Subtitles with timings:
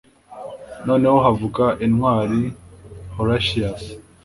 [0.87, 2.41] Noneho havuga intwari
[3.15, 3.83] Horatius